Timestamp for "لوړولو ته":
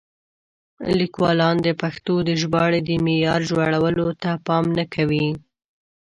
3.73-4.31